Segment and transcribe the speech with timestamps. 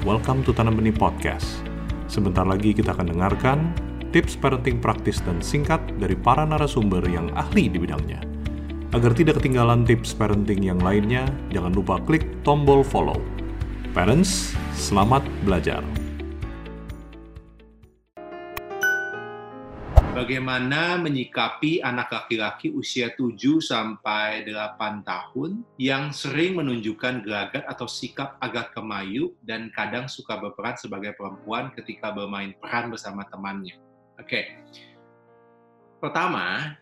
[0.00, 1.60] welcome to Tanam Benih Podcast.
[2.08, 3.58] Sebentar lagi kita akan dengarkan
[4.16, 8.24] tips parenting praktis dan singkat dari para narasumber yang ahli di bidangnya.
[8.96, 13.20] Agar tidak ketinggalan tips parenting yang lainnya, jangan lupa klik tombol follow.
[13.92, 15.84] Parents, selamat belajar.
[20.10, 28.34] Bagaimana menyikapi anak laki-laki usia 7 sampai 8 tahun yang sering menunjukkan gelagat atau sikap
[28.42, 33.78] agak kemayu dan kadang suka berperan sebagai perempuan ketika bermain peran bersama temannya.
[34.18, 34.58] Oke.
[36.02, 36.74] Pertama,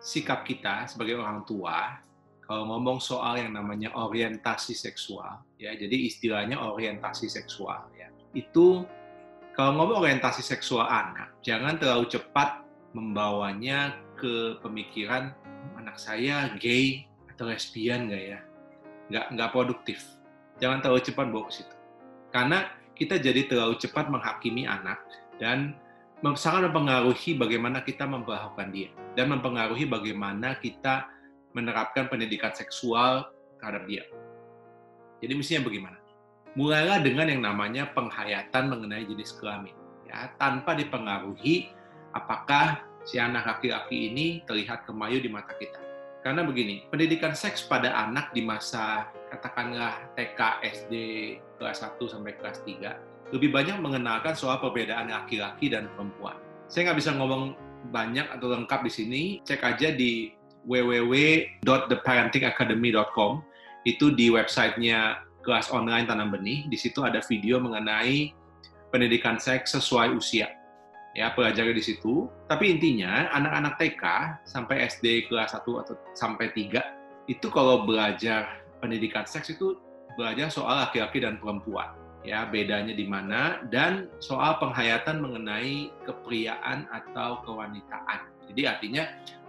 [0.00, 2.00] sikap kita sebagai orang tua
[2.40, 5.76] kalau ngomong soal yang namanya orientasi seksual ya.
[5.76, 8.08] Jadi istilahnya orientasi seksual ya.
[8.32, 8.86] Itu
[9.56, 12.60] kalau ngomong orientasi seksual anak, jangan terlalu cepat
[12.92, 15.32] membawanya ke pemikiran
[15.80, 18.40] anak saya gay atau lesbian nggak ya?
[19.08, 20.04] Nggak, nggak produktif.
[20.60, 21.76] Jangan terlalu cepat bawa ke situ.
[22.28, 25.00] Karena kita jadi terlalu cepat menghakimi anak
[25.40, 25.72] dan
[26.36, 31.08] sangat mempengaruhi bagaimana kita memperlakukan dia dan mempengaruhi bagaimana kita
[31.56, 34.04] menerapkan pendidikan seksual terhadap dia.
[35.24, 36.05] Jadi mestinya bagaimana?
[36.56, 39.76] Mulailah dengan yang namanya penghayatan mengenai jenis kelamin.
[40.08, 41.68] Ya tanpa dipengaruhi
[42.16, 45.78] apakah si anak laki-laki ini terlihat kemayu di mata kita.
[46.24, 50.94] Karena begini pendidikan seks pada anak di masa katakanlah TK SD
[51.60, 56.34] kelas 1 sampai kelas 3 lebih banyak mengenalkan soal perbedaan laki-laki dan perempuan.
[56.66, 57.54] Saya nggak bisa ngomong
[57.90, 60.34] banyak atau lengkap di sini cek aja di
[60.66, 63.42] www.theparentingacademy.com
[63.86, 66.66] itu di websitenya kelas online tanam benih.
[66.66, 68.34] Di situ ada video mengenai
[68.90, 70.50] pendidikan seks sesuai usia.
[71.14, 72.28] Ya, pelajari di situ.
[72.50, 74.04] Tapi intinya anak-anak TK
[74.44, 79.80] sampai SD kelas 1 atau sampai 3 itu kalau belajar pendidikan seks itu
[80.18, 81.94] belajar soal laki-laki dan perempuan.
[82.26, 88.34] Ya, bedanya di mana dan soal penghayatan mengenai kepriaan atau kewanitaan.
[88.50, 89.04] Jadi artinya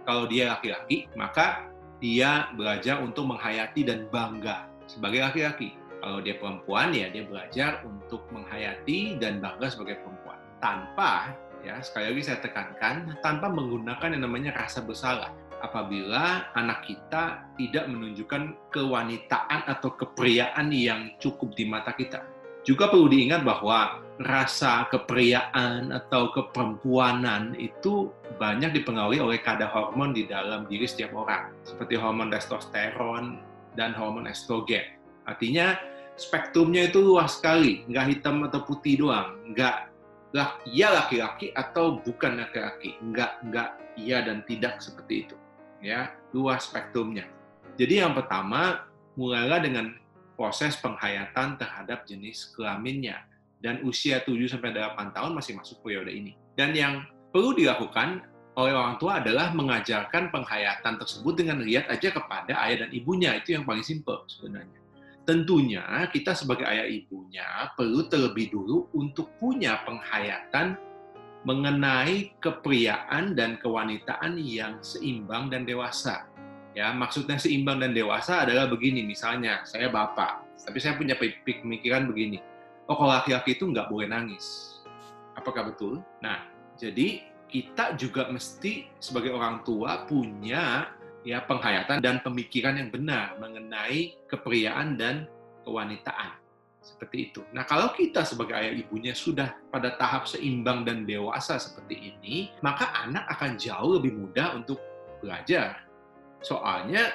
[0.06, 5.74] kalau dia laki-laki, maka dia belajar untuk menghayati dan bangga sebagai laki-laki.
[6.08, 10.40] Kalau dia perempuan ya dia belajar untuk menghayati dan bangga sebagai perempuan.
[10.56, 15.36] Tanpa ya sekali lagi saya tekankan tanpa menggunakan yang namanya rasa bersalah.
[15.60, 22.24] Apabila anak kita tidak menunjukkan kewanitaan atau kepriaan yang cukup di mata kita.
[22.64, 28.08] Juga perlu diingat bahwa rasa kepriaan atau keperempuanan itu
[28.40, 33.44] banyak dipengaruhi oleh kadar hormon di dalam diri setiap orang, seperti hormon testosteron
[33.76, 34.96] dan hormon estrogen.
[35.28, 39.88] Artinya spektrumnya itu luas sekali, nggak hitam atau putih doang, nggak
[40.36, 45.36] lah iya laki-laki atau bukan laki-laki, nggak nggak iya dan tidak seperti itu,
[45.80, 47.24] ya luas spektrumnya.
[47.78, 48.84] Jadi yang pertama
[49.14, 49.94] mulailah dengan
[50.34, 53.24] proses penghayatan terhadap jenis kelaminnya.
[53.58, 56.38] Dan usia 7 sampai 8 tahun masih masuk periode ini.
[56.54, 57.02] Dan yang
[57.34, 58.22] perlu dilakukan
[58.54, 63.34] oleh orang tua adalah mengajarkan penghayatan tersebut dengan lihat aja kepada ayah dan ibunya.
[63.34, 64.87] Itu yang paling simpel sebenarnya
[65.28, 70.80] tentunya kita sebagai ayah ibunya perlu terlebih dulu untuk punya penghayatan
[71.44, 76.24] mengenai kepriaan dan kewanitaan yang seimbang dan dewasa.
[76.72, 82.40] Ya, maksudnya seimbang dan dewasa adalah begini, misalnya saya bapak, tapi saya punya pemikiran begini,
[82.88, 84.78] oh kalau laki-laki itu nggak boleh nangis.
[85.36, 86.00] Apakah betul?
[86.24, 86.48] Nah,
[86.80, 90.88] jadi kita juga mesti sebagai orang tua punya
[91.26, 95.26] ya penghayatan dan pemikiran yang benar mengenai kepriaan dan
[95.66, 96.38] kewanitaan.
[96.78, 97.44] Seperti itu.
[97.52, 102.88] Nah, kalau kita sebagai ayah ibunya sudah pada tahap seimbang dan dewasa seperti ini, maka
[103.04, 104.80] anak akan jauh lebih mudah untuk
[105.20, 105.84] belajar.
[106.40, 107.12] Soalnya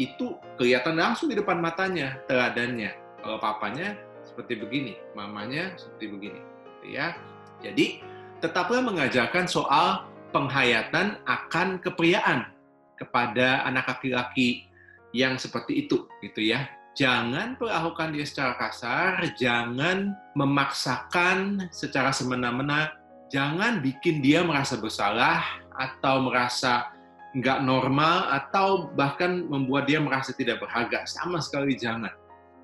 [0.00, 2.94] itu kelihatan langsung di depan matanya teladannya.
[3.20, 6.40] Kalau papanya seperti begini, mamanya seperti begini,
[6.86, 7.18] ya.
[7.60, 8.00] Jadi
[8.40, 12.55] tetaplah mengajarkan soal penghayatan akan kepriaan
[12.96, 14.66] kepada anak laki-laki
[15.14, 16.68] yang seperti itu gitu ya.
[16.96, 22.88] Jangan perlakukan dia secara kasar, jangan memaksakan secara semena-mena,
[23.28, 25.44] jangan bikin dia merasa bersalah
[25.76, 26.88] atau merasa
[27.36, 31.04] nggak normal atau bahkan membuat dia merasa tidak berharga.
[31.04, 32.16] Sama sekali jangan.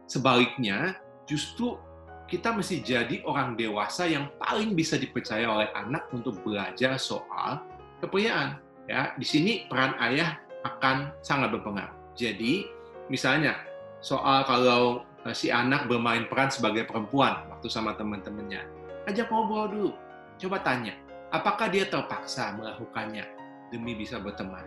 [0.09, 0.97] Sebaliknya,
[1.29, 1.77] justru
[2.25, 7.61] kita mesti jadi orang dewasa yang paling bisa dipercaya oleh anak untuk belajar soal
[8.01, 8.56] kepriaan
[8.87, 12.14] ya di sini peran ayah akan sangat berpengaruh.
[12.14, 12.67] Jadi
[13.11, 13.58] misalnya
[14.02, 18.62] soal kalau eh, si anak bermain peran sebagai perempuan waktu sama teman-temannya,
[19.06, 19.90] ajak ngobrol dulu,
[20.38, 20.94] coba tanya,
[21.31, 23.26] apakah dia terpaksa melakukannya
[23.70, 24.64] demi bisa berteman?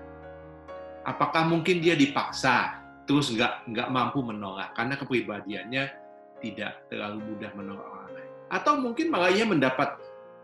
[1.05, 5.83] Apakah mungkin dia dipaksa terus nggak nggak mampu menolak karena kepribadiannya
[6.41, 8.31] tidak terlalu mudah menolak orang lain.
[8.49, 9.97] Atau mungkin malah ia mendapat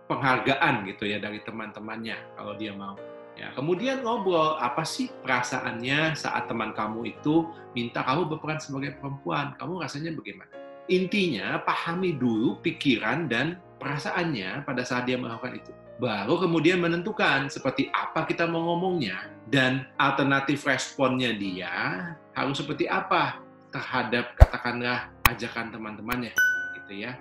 [0.06, 2.96] penghargaan gitu ya dari teman-temannya kalau dia mau.
[3.40, 9.56] Ya, kemudian ngobrol apa sih perasaannya saat teman kamu itu minta kamu berperan sebagai perempuan,
[9.56, 10.52] kamu rasanya bagaimana?
[10.92, 15.72] Intinya pahami dulu pikiran dan perasaannya pada saat dia melakukan itu.
[16.02, 21.72] Baru kemudian menentukan seperti apa kita mau ngomongnya dan alternatif responnya dia
[22.34, 23.38] harus seperti apa
[23.72, 26.34] terhadap katakanlah ajakan teman-temannya
[26.82, 27.16] gitu ya.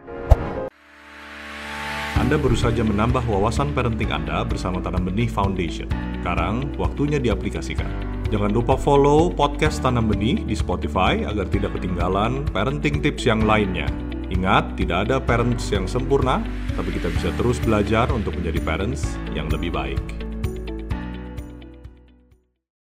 [2.21, 5.89] Anda baru saja menambah wawasan parenting Anda bersama Tanam Benih Foundation.
[6.21, 7.89] Sekarang, waktunya diaplikasikan.
[8.29, 13.89] Jangan lupa follow podcast Tanam Benih di Spotify agar tidak ketinggalan parenting tips yang lainnya.
[14.29, 16.45] Ingat, tidak ada parents yang sempurna,
[16.77, 20.30] tapi kita bisa terus belajar untuk menjadi parents yang lebih baik.